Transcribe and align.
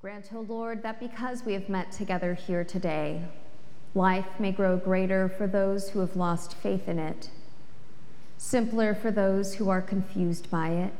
Grant, 0.00 0.32
O 0.32 0.42
Lord, 0.42 0.84
that 0.84 1.00
because 1.00 1.44
we 1.44 1.54
have 1.54 1.68
met 1.68 1.90
together 1.90 2.32
here 2.32 2.62
today, 2.62 3.20
life 3.96 4.38
may 4.38 4.52
grow 4.52 4.76
greater 4.76 5.28
for 5.28 5.48
those 5.48 5.90
who 5.90 5.98
have 5.98 6.14
lost 6.14 6.54
faith 6.54 6.88
in 6.88 7.00
it, 7.00 7.30
simpler 8.36 8.94
for 8.94 9.10
those 9.10 9.56
who 9.56 9.68
are 9.68 9.82
confused 9.82 10.48
by 10.52 10.68
it, 10.68 10.92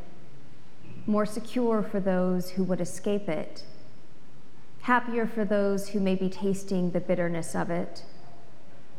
more 1.07 1.25
secure 1.25 1.81
for 1.81 2.01
those 2.01 2.51
who 2.51 2.65
would 2.65 2.81
escape 2.81 3.29
it, 3.29 3.63
happier 4.81 5.29
for 5.29 5.45
those 5.45 5.91
who 5.91 6.01
may 6.01 6.17
be 6.17 6.29
tasting 6.29 6.91
the 6.91 6.99
bitterness 6.99 7.55
of 7.55 7.71
it, 7.71 8.03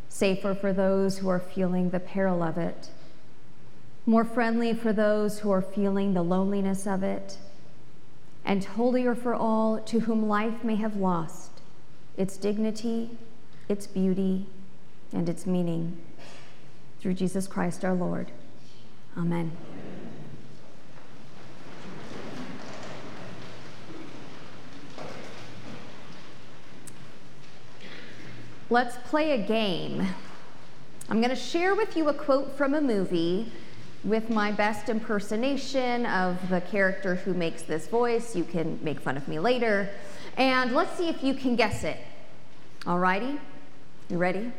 safer 0.07 0.55
for 0.55 0.71
those 0.71 1.17
who 1.17 1.27
are 1.27 1.41
feeling 1.41 1.89
the 1.89 1.99
peril 1.99 2.41
of 2.41 2.57
it, 2.57 2.89
more 4.05 4.23
friendly 4.23 4.73
for 4.73 4.93
those 4.93 5.39
who 5.39 5.51
are 5.51 5.61
feeling 5.61 6.13
the 6.13 6.23
loneliness 6.23 6.87
of 6.87 7.03
it 7.03 7.37
and 8.49 8.65
holier 8.65 9.13
for 9.13 9.35
all 9.35 9.77
to 9.77 9.99
whom 9.99 10.27
life 10.27 10.63
may 10.63 10.75
have 10.75 10.95
lost 10.95 11.51
its 12.17 12.35
dignity, 12.35 13.11
its 13.69 13.85
beauty, 13.85 14.47
and 15.13 15.29
its 15.29 15.45
meaning. 15.45 15.95
Through 16.99 17.13
Jesus 17.13 17.45
Christ 17.45 17.85
our 17.85 17.93
Lord. 17.93 18.31
Amen. 19.15 19.51
Let's 28.71 28.97
play 29.07 29.39
a 29.39 29.47
game. 29.47 30.07
I'm 31.07 31.21
going 31.21 31.29
to 31.29 31.35
share 31.35 31.75
with 31.75 31.95
you 31.95 32.09
a 32.09 32.15
quote 32.15 32.57
from 32.57 32.73
a 32.73 32.81
movie 32.81 33.51
with 34.03 34.29
my 34.29 34.51
best 34.51 34.89
impersonation 34.89 36.05
of 36.05 36.49
the 36.49 36.61
character 36.61 37.15
who 37.15 37.33
makes 37.33 37.63
this 37.63 37.87
voice. 37.87 38.35
You 38.35 38.43
can 38.43 38.79
make 38.83 38.99
fun 38.99 39.17
of 39.17 39.27
me 39.27 39.39
later. 39.39 39.89
And 40.37 40.73
let's 40.73 40.97
see 40.97 41.09
if 41.09 41.23
you 41.23 41.33
can 41.33 41.55
guess 41.55 41.83
it. 41.83 41.97
Alrighty? 42.81 43.39
You 44.09 44.17
ready? 44.17 44.51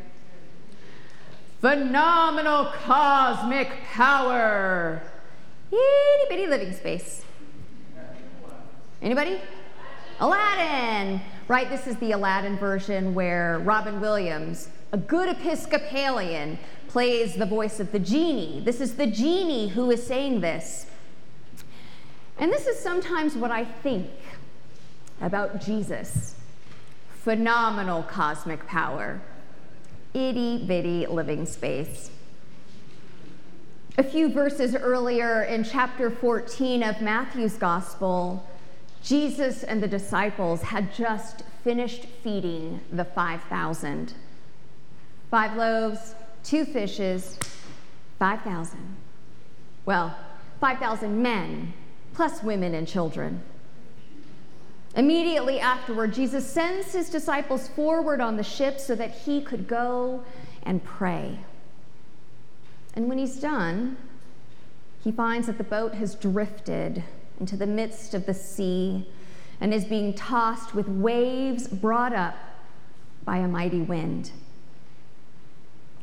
Phenomenal 1.59 2.65
cosmic 2.83 3.69
power. 3.91 5.01
Itty 5.71 6.29
bitty 6.29 6.47
living 6.47 6.73
space. 6.73 7.23
Anybody? 9.01 9.39
Aladdin. 10.19 11.21
Right, 11.47 11.69
this 11.69 11.87
is 11.87 11.97
the 11.97 12.11
Aladdin 12.11 12.57
version 12.57 13.15
where 13.15 13.59
Robin 13.59 13.99
Williams, 13.99 14.69
a 14.91 14.97
good 14.97 15.29
Episcopalian, 15.29 16.59
plays 16.87 17.35
the 17.35 17.45
voice 17.45 17.79
of 17.79 17.91
the 17.93 17.99
genie. 17.99 18.61
This 18.63 18.81
is 18.81 18.95
the 18.95 19.07
genie 19.07 19.69
who 19.69 19.89
is 19.89 20.05
saying 20.05 20.41
this. 20.41 20.85
And 22.37 22.51
this 22.51 22.67
is 22.67 22.77
sometimes 22.77 23.35
what 23.35 23.51
I 23.51 23.63
think 23.63 24.09
about 25.21 25.61
Jesus 25.61 26.35
phenomenal 27.23 28.01
cosmic 28.01 28.65
power, 28.65 29.21
itty 30.15 30.65
bitty 30.65 31.05
living 31.05 31.45
space. 31.45 32.09
A 33.95 34.03
few 34.03 34.27
verses 34.27 34.75
earlier 34.75 35.43
in 35.43 35.63
chapter 35.63 36.09
14 36.09 36.81
of 36.81 36.99
Matthew's 36.99 37.57
Gospel, 37.57 38.43
Jesus 39.03 39.61
and 39.63 39.83
the 39.83 39.87
disciples 39.87 40.63
had 40.63 40.91
just 40.95 41.43
finished 41.63 42.05
feeding 42.23 42.79
the 42.91 43.05
5,000. 43.05 44.15
Five 45.31 45.55
loaves, 45.55 46.13
two 46.43 46.65
fishes, 46.65 47.39
5,000. 48.19 48.97
Well, 49.85 50.13
5,000 50.59 51.23
men, 51.23 51.73
plus 52.13 52.43
women 52.43 52.75
and 52.75 52.85
children. 52.85 53.41
Immediately 54.93 55.61
afterward, 55.61 56.13
Jesus 56.13 56.45
sends 56.45 56.91
his 56.91 57.09
disciples 57.09 57.69
forward 57.69 58.19
on 58.19 58.35
the 58.35 58.43
ship 58.43 58.77
so 58.77 58.93
that 58.95 59.11
he 59.11 59.41
could 59.41 59.69
go 59.69 60.25
and 60.63 60.83
pray. 60.83 61.39
And 62.93 63.07
when 63.07 63.17
he's 63.17 63.39
done, 63.39 63.95
he 65.01 65.13
finds 65.13 65.47
that 65.47 65.57
the 65.57 65.63
boat 65.63 65.93
has 65.93 66.13
drifted 66.13 67.05
into 67.39 67.55
the 67.55 67.65
midst 67.65 68.13
of 68.13 68.25
the 68.25 68.33
sea 68.33 69.07
and 69.61 69.73
is 69.73 69.85
being 69.85 70.13
tossed 70.13 70.75
with 70.75 70.89
waves 70.89 71.69
brought 71.69 72.11
up 72.11 72.35
by 73.23 73.37
a 73.37 73.47
mighty 73.47 73.79
wind 73.79 74.31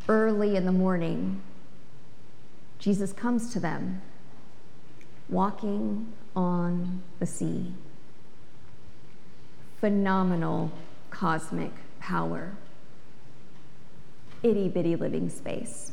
early 0.09 0.57
in 0.57 0.65
the 0.65 0.73
morning, 0.73 1.43
Jesus 2.79 3.13
comes 3.13 3.53
to 3.53 3.61
them 3.61 4.01
walking 5.29 6.13
on 6.35 7.03
the 7.19 7.27
sea. 7.27 7.73
Phenomenal 9.81 10.73
cosmic 11.11 11.73
power. 12.01 12.53
Itty 14.43 14.69
bitty 14.69 14.97
living 14.97 15.29
space. 15.29 15.93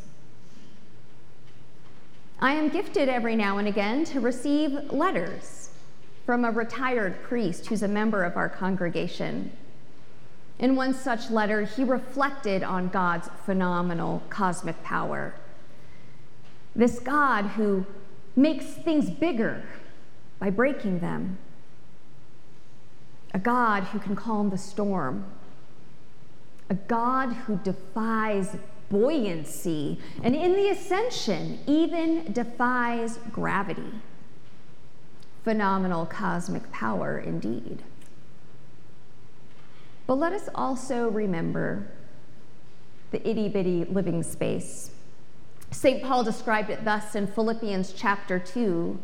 I 2.40 2.54
am 2.54 2.70
gifted 2.70 3.10
every 3.10 3.36
now 3.36 3.58
and 3.58 3.68
again 3.68 4.06
to 4.06 4.20
receive 4.20 4.92
letters 4.92 5.70
from 6.26 6.46
a 6.46 6.52
retired 6.52 7.22
priest 7.24 7.68
who's 7.68 7.84
a 7.84 7.88
member 7.88 8.24
of 8.24 8.36
our 8.36 8.50
congregation. 8.50 9.52
In 10.58 10.76
one 10.76 10.94
such 10.94 11.30
letter, 11.30 11.64
he 11.64 11.84
reflected 11.84 12.64
on 12.64 12.90
God's 12.90 13.30
phenomenal 13.46 14.24
cosmic 14.30 14.82
power. 14.84 15.36
This 16.76 17.00
God 17.00 17.46
who 17.46 17.86
makes 18.36 18.66
things 18.66 19.10
bigger 19.10 19.64
by 20.40 20.50
breaking 20.50 21.00
them. 21.00 21.38
A 23.34 23.40
God 23.40 23.84
who 23.84 24.00
can 24.00 24.16
calm 24.16 24.50
the 24.50 24.58
storm. 24.58 25.26
A 26.70 26.76
God 26.76 27.34
who 27.34 27.58
defies 27.58 28.56
buoyancy 28.90 30.00
and 30.24 30.36
in 30.36 30.54
the 30.54 30.70
ascension 30.70 31.60
even 31.68 32.32
defies 32.32 33.20
gravity. 33.32 33.92
Phenomenal 35.44 36.06
cosmic 36.06 36.72
power 36.72 37.20
indeed. 37.20 37.84
But 40.08 40.16
let 40.16 40.34
us 40.34 40.50
also 40.54 41.10
remember 41.10 41.88
the 43.12 43.28
itty 43.28 43.50
bitty 43.50 43.86
living 43.86 44.24
space. 44.24 44.92
St. 45.72 46.04
Paul 46.04 46.24
described 46.24 46.70
it 46.70 46.86
thus 46.86 47.16
in 47.16 47.28
Philippians 47.28 47.94
chapter 47.94 48.40
2 48.40 49.00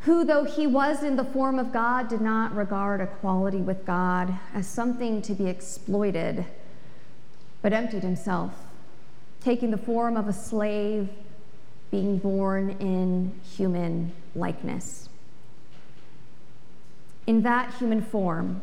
who, 0.00 0.24
though 0.24 0.44
he 0.44 0.66
was 0.66 1.02
in 1.02 1.16
the 1.16 1.24
form 1.24 1.58
of 1.58 1.72
God, 1.72 2.08
did 2.08 2.22
not 2.22 2.54
regard 2.54 3.00
equality 3.00 3.58
with 3.58 3.84
God 3.84 4.34
as 4.54 4.66
something 4.66 5.20
to 5.22 5.34
be 5.34 5.46
exploited, 5.46 6.46
but 7.60 7.74
emptied 7.74 8.02
himself, 8.02 8.52
taking 9.42 9.70
the 9.70 9.76
form 9.76 10.16
of 10.16 10.26
a 10.26 10.32
slave, 10.32 11.10
being 11.90 12.16
born 12.16 12.70
in 12.80 13.38
human 13.42 14.12
likeness. 14.34 15.10
In 17.26 17.42
that 17.42 17.74
human 17.74 18.00
form, 18.00 18.62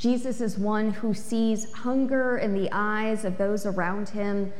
Jesus 0.00 0.40
is 0.40 0.56
one 0.56 0.92
who 0.92 1.12
sees 1.12 1.70
hunger 1.74 2.38
in 2.38 2.54
the 2.54 2.70
eyes 2.72 3.22
of 3.22 3.36
those 3.36 3.66
around 3.66 4.08
him 4.08 4.50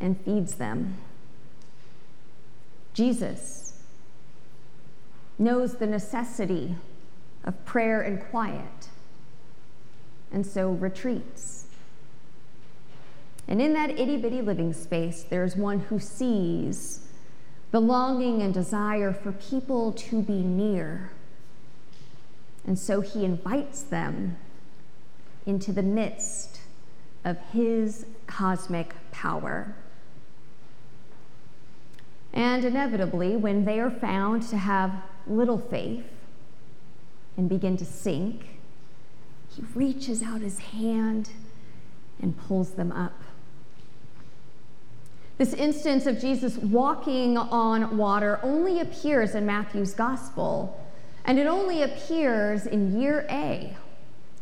and 0.00 0.20
feeds 0.22 0.56
them. 0.56 0.96
Jesus 2.92 3.80
knows 5.38 5.76
the 5.76 5.86
necessity 5.86 6.74
of 7.44 7.64
prayer 7.64 8.02
and 8.02 8.20
quiet, 8.28 8.88
and 10.32 10.44
so 10.44 10.70
retreats. 10.70 11.66
And 13.46 13.62
in 13.62 13.72
that 13.74 13.90
itty 13.90 14.16
bitty 14.16 14.42
living 14.42 14.72
space, 14.72 15.22
there's 15.22 15.54
one 15.54 15.78
who 15.78 16.00
sees 16.00 17.06
the 17.70 17.80
longing 17.80 18.42
and 18.42 18.52
desire 18.52 19.12
for 19.12 19.30
people 19.30 19.92
to 19.92 20.22
be 20.22 20.42
near 20.42 21.12
and 22.66 22.78
so 22.78 23.00
he 23.00 23.24
invites 23.24 23.82
them 23.82 24.36
into 25.46 25.72
the 25.72 25.82
midst 25.82 26.60
of 27.24 27.38
his 27.52 28.06
cosmic 28.26 28.94
power. 29.10 29.74
And 32.32 32.64
inevitably, 32.64 33.36
when 33.36 33.64
they 33.64 33.80
are 33.80 33.90
found 33.90 34.42
to 34.48 34.56
have 34.56 34.92
little 35.26 35.58
faith 35.58 36.04
and 37.36 37.48
begin 37.48 37.76
to 37.78 37.84
sink, 37.84 38.60
he 39.48 39.62
reaches 39.74 40.22
out 40.22 40.40
his 40.40 40.58
hand 40.58 41.30
and 42.22 42.38
pulls 42.38 42.72
them 42.72 42.92
up. 42.92 43.20
This 45.38 45.54
instance 45.54 46.06
of 46.06 46.20
Jesus 46.20 46.58
walking 46.58 47.38
on 47.38 47.96
water 47.96 48.38
only 48.42 48.80
appears 48.80 49.34
in 49.34 49.46
Matthew's 49.46 49.94
gospel 49.94 50.78
and 51.24 51.38
it 51.38 51.46
only 51.46 51.82
appears 51.82 52.66
in 52.66 53.00
year 53.00 53.26
A 53.30 53.76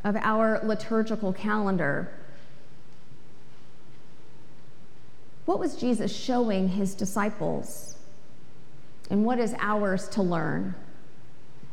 of 0.04 0.16
our 0.16 0.60
liturgical 0.64 1.32
calendar. 1.32 2.12
What 5.44 5.58
was 5.58 5.76
Jesus 5.76 6.14
showing 6.14 6.68
his 6.68 6.94
disciples? 6.94 7.96
And 9.10 9.24
what 9.24 9.38
is 9.38 9.54
ours 9.58 10.08
to 10.10 10.22
learn? 10.22 10.74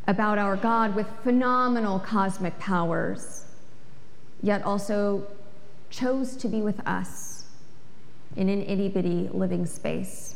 about 0.08 0.38
our 0.38 0.56
God 0.56 0.96
with 0.96 1.08
phenomenal 1.24 2.00
cosmic 2.00 2.58
powers, 2.60 3.46
yet 4.42 4.64
also 4.64 5.26
chose 5.90 6.36
to 6.38 6.48
be 6.48 6.62
with 6.62 6.86
us 6.88 7.46
in 8.36 8.50
an 8.50 8.64
itty 8.64 8.90
bitty 8.90 9.30
living 9.32 9.66
space. 9.66 10.35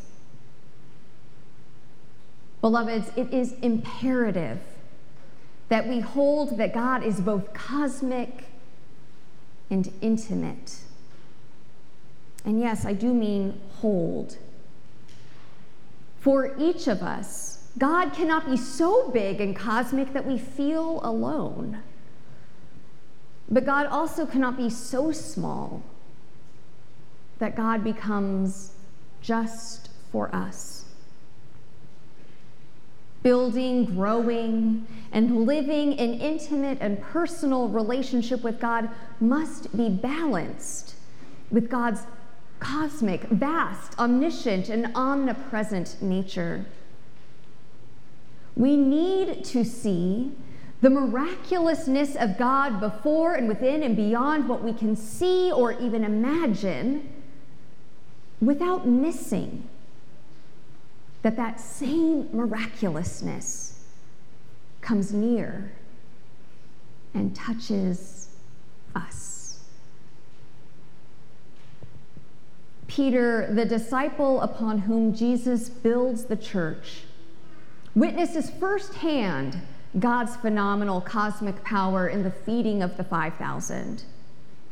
Beloveds, 2.61 3.11
it 3.15 3.33
is 3.33 3.53
imperative 3.61 4.59
that 5.69 5.87
we 5.87 5.99
hold 5.99 6.57
that 6.57 6.73
God 6.73 7.03
is 7.03 7.21
both 7.21 7.53
cosmic 7.53 8.45
and 9.69 9.91
intimate. 10.01 10.79
And 12.43 12.59
yes, 12.59 12.85
I 12.85 12.93
do 12.93 13.13
mean 13.13 13.59
hold. 13.81 14.37
For 16.19 16.55
each 16.57 16.87
of 16.87 17.01
us, 17.01 17.67
God 17.77 18.13
cannot 18.13 18.45
be 18.45 18.57
so 18.57 19.09
big 19.11 19.39
and 19.39 19.55
cosmic 19.55 20.11
that 20.13 20.25
we 20.25 20.37
feel 20.37 20.99
alone. 21.03 21.79
But 23.49 23.65
God 23.65 23.85
also 23.85 24.25
cannot 24.25 24.57
be 24.57 24.69
so 24.69 25.11
small 25.11 25.81
that 27.39 27.55
God 27.55 27.83
becomes 27.83 28.73
just 29.21 29.89
for 30.11 30.33
us. 30.35 30.78
Building, 33.21 33.85
growing, 33.85 34.87
and 35.11 35.45
living 35.45 35.99
an 35.99 36.13
intimate 36.13 36.77
and 36.79 37.01
personal 37.01 37.67
relationship 37.67 38.43
with 38.43 38.59
God 38.59 38.89
must 39.19 39.75
be 39.75 39.89
balanced 39.89 40.95
with 41.51 41.69
God's 41.69 42.01
cosmic, 42.59 43.23
vast, 43.23 43.97
omniscient, 43.97 44.69
and 44.69 44.91
omnipresent 44.95 46.01
nature. 46.01 46.65
We 48.55 48.75
need 48.75 49.43
to 49.45 49.63
see 49.63 50.31
the 50.81 50.89
miraculousness 50.89 52.15
of 52.15 52.37
God 52.37 52.79
before 52.79 53.35
and 53.35 53.47
within 53.47 53.83
and 53.83 53.95
beyond 53.95 54.47
what 54.47 54.63
we 54.63 54.73
can 54.73 54.95
see 54.95 55.51
or 55.51 55.73
even 55.73 56.03
imagine 56.03 57.11
without 58.41 58.87
missing 58.87 59.67
that 61.21 61.35
that 61.35 61.59
same 61.59 62.29
miraculousness 62.31 63.85
comes 64.81 65.13
near 65.13 65.71
and 67.13 67.35
touches 67.35 68.35
us. 68.95 69.59
Peter, 72.87 73.49
the 73.53 73.65
disciple 73.65 74.41
upon 74.41 74.79
whom 74.79 75.13
Jesus 75.13 75.69
builds 75.69 76.25
the 76.25 76.35
church, 76.35 77.03
witnesses 77.95 78.49
firsthand 78.49 79.57
God's 79.97 80.35
phenomenal 80.35 81.01
cosmic 81.01 81.63
power 81.63 82.07
in 82.07 82.23
the 82.23 82.31
feeding 82.31 82.81
of 82.81 82.97
the 82.97 83.03
5,000. 83.03 84.03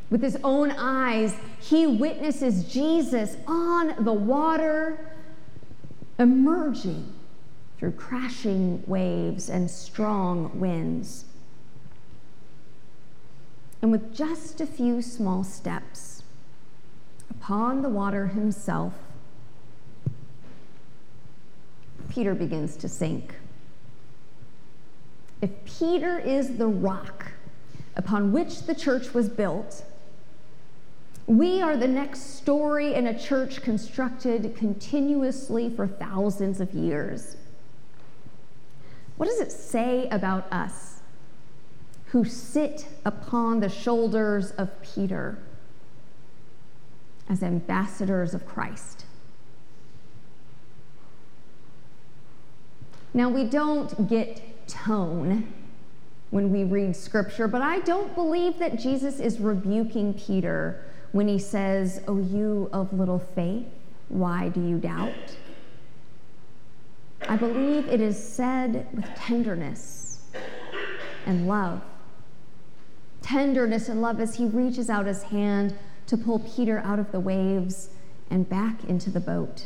With 0.09 0.21
his 0.21 0.37
own 0.43 0.71
eyes, 0.71 1.35
he 1.59 1.85
witnesses 1.85 2.71
Jesus 2.71 3.35
on 3.45 4.03
the 4.03 4.13
water 4.13 5.16
emerging 6.19 7.13
through 7.77 7.91
crashing 7.91 8.83
waves 8.87 9.49
and 9.49 9.69
strong 9.69 10.59
winds. 10.59 11.25
And 13.81 13.91
with 13.91 14.15
just 14.15 14.59
a 14.59 14.65
few 14.65 15.01
small 15.01 15.43
steps 15.43 16.23
upon 17.29 17.83
the 17.83 17.89
water 17.89 18.27
himself, 18.27 18.93
Peter 22.09 22.33
begins 22.33 22.75
to 22.77 22.89
sink. 22.89 23.35
If 25.41 25.51
Peter 25.65 26.17
is 26.17 26.57
the 26.57 26.67
rock 26.67 27.33
upon 27.95 28.31
which 28.31 28.63
the 28.63 28.73
church 28.73 29.13
was 29.13 29.29
built, 29.29 29.83
we 31.27 31.61
are 31.61 31.75
the 31.75 31.87
next 31.87 32.37
story 32.37 32.93
in 32.93 33.07
a 33.07 33.19
church 33.19 33.61
constructed 33.61 34.55
continuously 34.55 35.69
for 35.69 35.85
thousands 35.85 36.61
of 36.61 36.73
years. 36.73 37.35
What 39.17 39.27
does 39.27 39.41
it 39.41 39.51
say 39.51 40.07
about 40.07 40.51
us 40.53 41.01
who 42.07 42.23
sit 42.23 42.87
upon 43.03 43.59
the 43.59 43.67
shoulders 43.67 44.51
of 44.51 44.69
Peter 44.81 45.37
as 47.27 47.43
ambassadors 47.43 48.33
of 48.33 48.45
Christ? 48.45 49.03
Now, 53.13 53.27
we 53.27 53.43
don't 53.43 54.07
get 54.07 54.67
tone 54.67 55.51
when 56.29 56.53
we 56.53 56.63
read 56.63 56.95
scripture, 56.95 57.49
but 57.49 57.61
I 57.61 57.79
don't 57.79 58.15
believe 58.15 58.59
that 58.59 58.79
Jesus 58.79 59.19
is 59.19 59.39
rebuking 59.39 60.13
Peter 60.13 60.85
when 61.11 61.27
he 61.27 61.39
says, 61.39 62.01
O 62.07 62.17
you 62.17 62.69
of 62.73 62.93
little 62.93 63.19
faith, 63.19 63.67
why 64.09 64.49
do 64.49 64.61
you 64.61 64.77
doubt? 64.77 65.37
I 67.27 67.35
believe 67.35 67.87
it 67.87 67.99
is 67.99 68.21
said 68.21 68.87
with 68.93 69.05
tenderness 69.15 70.25
and 71.25 71.47
love. 71.47 71.81
Tenderness 73.21 73.89
and 73.89 74.01
love 74.01 74.19
as 74.19 74.35
he 74.35 74.45
reaches 74.45 74.89
out 74.89 75.05
his 75.05 75.23
hand 75.23 75.75
to 76.07 76.17
pull 76.17 76.39
Peter 76.39 76.79
out 76.79 76.99
of 76.99 77.11
the 77.11 77.19
waves 77.19 77.89
and 78.29 78.47
back 78.47 78.83
into 78.85 79.09
the 79.09 79.19
boat. 79.19 79.65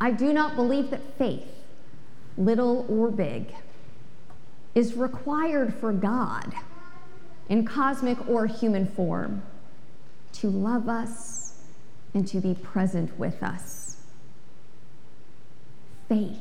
I 0.00 0.10
do 0.10 0.32
not 0.32 0.56
believe 0.56 0.90
that 0.90 1.16
faith, 1.18 1.46
little 2.36 2.86
or 2.88 3.10
big, 3.10 3.54
is 4.74 4.94
required 4.94 5.74
for 5.74 5.92
God 5.92 6.54
in 7.50 7.64
cosmic 7.66 8.16
or 8.28 8.46
human 8.46 8.86
form 8.86 9.42
to 10.32 10.48
love 10.48 10.88
us 10.88 11.58
and 12.14 12.26
to 12.26 12.40
be 12.40 12.54
present 12.54 13.18
with 13.18 13.42
us. 13.42 13.96
Faith. 16.08 16.38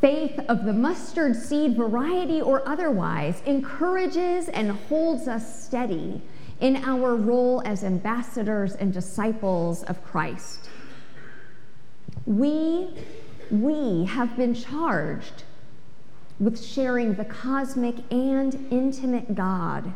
Faith 0.00 0.38
of 0.48 0.64
the 0.64 0.72
mustard 0.72 1.34
seed 1.34 1.76
variety 1.76 2.40
or 2.40 2.66
otherwise 2.66 3.42
encourages 3.44 4.48
and 4.48 4.70
holds 4.70 5.26
us 5.26 5.64
steady 5.64 6.22
in 6.60 6.76
our 6.84 7.16
role 7.16 7.60
as 7.64 7.82
ambassadors 7.82 8.74
and 8.74 8.92
disciples 8.92 9.82
of 9.84 10.02
Christ. 10.04 10.68
We, 12.26 12.88
we 13.50 14.04
have 14.04 14.36
been 14.36 14.54
charged 14.54 15.42
with 16.40 16.62
sharing 16.62 17.14
the 17.14 17.24
cosmic 17.24 17.96
and 18.10 18.54
intimate 18.70 19.34
God 19.34 19.92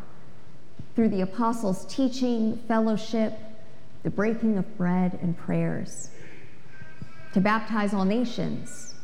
through 0.95 1.09
the 1.09 1.21
apostles' 1.21 1.85
teaching, 1.85 2.57
fellowship, 2.67 3.37
the 4.03 4.09
breaking 4.09 4.57
of 4.57 4.77
bread, 4.77 5.19
and 5.21 5.37
prayers, 5.37 6.09
to 7.33 7.41
baptize 7.41 7.93
all 7.93 8.05
nations, 8.05 8.95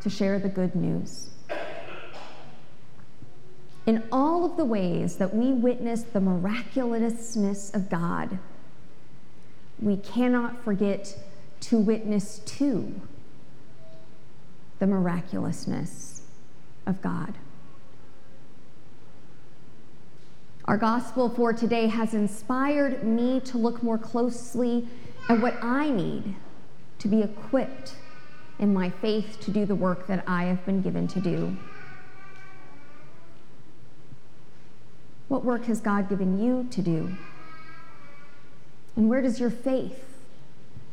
to 0.00 0.10
share 0.10 0.38
the 0.38 0.48
good 0.48 0.74
news. 0.74 1.30
In 3.86 4.04
all 4.12 4.44
of 4.44 4.56
the 4.56 4.64
ways 4.64 5.16
that 5.16 5.34
we 5.34 5.52
witness 5.52 6.02
the 6.02 6.20
miraculousness 6.20 7.70
of 7.74 7.88
God, 7.88 8.38
we 9.80 9.96
cannot 9.96 10.62
forget 10.62 11.18
to 11.60 11.78
witness 11.78 12.38
to 12.40 13.00
the 14.78 14.86
miraculousness 14.86 16.11
of 16.86 17.00
God. 17.02 17.34
Our 20.64 20.76
gospel 20.76 21.28
for 21.28 21.52
today 21.52 21.88
has 21.88 22.14
inspired 22.14 23.02
me 23.02 23.40
to 23.40 23.58
look 23.58 23.82
more 23.82 23.98
closely 23.98 24.88
at 25.28 25.40
what 25.40 25.54
I 25.62 25.90
need 25.90 26.36
to 27.00 27.08
be 27.08 27.20
equipped 27.20 27.96
in 28.58 28.72
my 28.72 28.90
faith 28.90 29.38
to 29.40 29.50
do 29.50 29.66
the 29.66 29.74
work 29.74 30.06
that 30.06 30.22
I 30.26 30.44
have 30.44 30.64
been 30.64 30.80
given 30.80 31.08
to 31.08 31.20
do. 31.20 31.56
What 35.28 35.44
work 35.44 35.64
has 35.64 35.80
God 35.80 36.08
given 36.08 36.40
you 36.42 36.68
to 36.70 36.80
do? 36.80 37.16
And 38.94 39.08
where 39.08 39.20
does 39.20 39.40
your 39.40 39.50
faith 39.50 40.04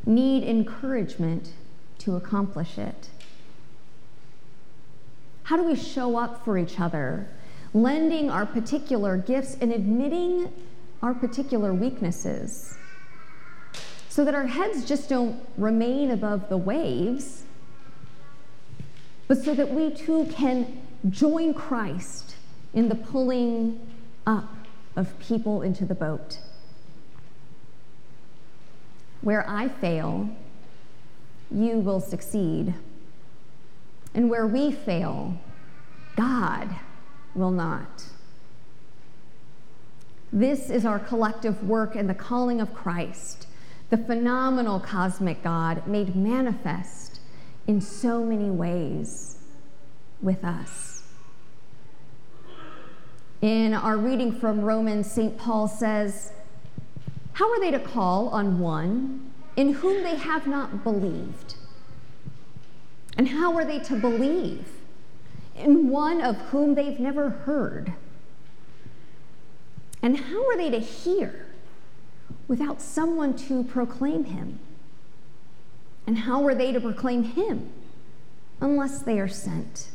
need 0.04 0.42
encouragement 0.42 1.52
to 1.98 2.16
accomplish 2.16 2.78
it? 2.78 3.10
How 5.50 5.56
do 5.56 5.64
we 5.64 5.74
show 5.74 6.16
up 6.16 6.44
for 6.44 6.56
each 6.56 6.78
other, 6.78 7.26
lending 7.74 8.30
our 8.30 8.46
particular 8.46 9.16
gifts 9.16 9.56
and 9.60 9.72
admitting 9.72 10.52
our 11.02 11.12
particular 11.12 11.74
weaknesses 11.74 12.78
so 14.08 14.24
that 14.24 14.32
our 14.32 14.46
heads 14.46 14.84
just 14.84 15.08
don't 15.08 15.44
remain 15.56 16.12
above 16.12 16.48
the 16.50 16.56
waves, 16.56 17.42
but 19.26 19.38
so 19.38 19.52
that 19.56 19.68
we 19.68 19.90
too 19.92 20.26
can 20.26 20.82
join 21.08 21.52
Christ 21.52 22.36
in 22.72 22.88
the 22.88 22.94
pulling 22.94 23.80
up 24.28 24.54
of 24.94 25.18
people 25.18 25.62
into 25.62 25.84
the 25.84 25.96
boat? 25.96 26.38
Where 29.20 29.44
I 29.50 29.66
fail, 29.66 30.30
you 31.50 31.80
will 31.80 32.00
succeed. 32.00 32.72
And 34.14 34.28
where 34.28 34.46
we 34.46 34.72
fail, 34.72 35.38
God 36.16 36.68
will 37.34 37.50
not. 37.50 38.06
This 40.32 40.70
is 40.70 40.84
our 40.84 40.98
collective 40.98 41.64
work 41.64 41.96
and 41.96 42.08
the 42.08 42.14
calling 42.14 42.60
of 42.60 42.72
Christ, 42.72 43.46
the 43.90 43.96
phenomenal 43.96 44.78
cosmic 44.78 45.42
God 45.42 45.86
made 45.86 46.14
manifest 46.14 47.20
in 47.66 47.80
so 47.80 48.24
many 48.24 48.50
ways 48.50 49.38
with 50.22 50.44
us. 50.44 51.02
In 53.40 53.74
our 53.74 53.96
reading 53.96 54.32
from 54.32 54.60
Romans, 54.60 55.10
St. 55.10 55.36
Paul 55.38 55.66
says, 55.66 56.32
How 57.32 57.50
are 57.50 57.60
they 57.60 57.70
to 57.70 57.80
call 57.80 58.28
on 58.28 58.60
one 58.60 59.32
in 59.56 59.72
whom 59.74 60.02
they 60.02 60.16
have 60.16 60.46
not 60.46 60.84
believed? 60.84 61.54
And 63.16 63.28
how 63.28 63.56
are 63.56 63.64
they 63.64 63.78
to 63.80 63.96
believe 63.96 64.66
in 65.56 65.90
one 65.90 66.20
of 66.20 66.36
whom 66.36 66.74
they've 66.74 66.98
never 66.98 67.30
heard? 67.30 67.92
And 70.02 70.16
how 70.16 70.48
are 70.48 70.56
they 70.56 70.70
to 70.70 70.78
hear 70.78 71.46
without 72.48 72.80
someone 72.80 73.36
to 73.36 73.64
proclaim 73.64 74.24
him? 74.24 74.58
And 76.06 76.18
how 76.18 76.44
are 76.46 76.54
they 76.54 76.72
to 76.72 76.80
proclaim 76.80 77.24
him 77.24 77.70
unless 78.60 79.00
they 79.02 79.20
are 79.20 79.28
sent? 79.28 79.88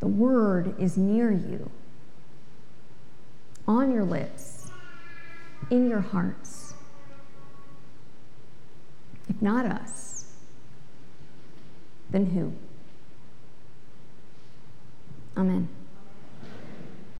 The 0.00 0.08
word 0.08 0.74
is 0.78 0.96
near 0.96 1.30
you, 1.30 1.70
on 3.68 3.92
your 3.92 4.04
lips, 4.04 4.70
in 5.70 5.88
your 5.88 6.00
hearts. 6.00 6.69
If 9.30 9.40
not 9.40 9.64
us, 9.64 10.24
then 12.10 12.26
who? 12.26 12.52
Amen. 15.40 15.68